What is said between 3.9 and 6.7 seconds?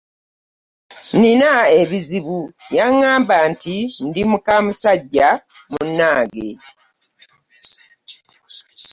ndi muka musajja munange.